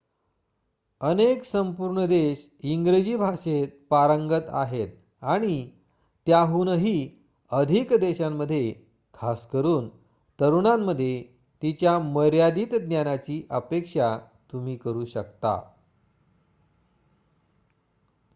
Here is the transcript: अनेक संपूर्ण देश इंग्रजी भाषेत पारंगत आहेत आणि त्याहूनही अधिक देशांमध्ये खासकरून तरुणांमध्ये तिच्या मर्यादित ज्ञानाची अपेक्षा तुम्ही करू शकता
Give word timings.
अनेक 1.01 1.43
संपूर्ण 1.45 2.05
देश 2.07 2.45
इंग्रजी 2.63 3.15
भाषेत 3.15 3.67
पारंगत 3.89 4.47
आहेत 4.51 4.87
आणि 5.21 5.71
त्याहूनही 6.27 6.95
अधिक 7.51 7.93
देशांमध्ये 7.93 8.73
खासकरून 9.13 9.89
तरुणांमध्ये 10.39 11.23
तिच्या 11.61 11.97
मर्यादित 11.99 12.75
ज्ञानाची 12.75 13.41
अपेक्षा 13.49 14.17
तुम्ही 14.51 14.77
करू 14.77 15.05
शकता 15.05 15.59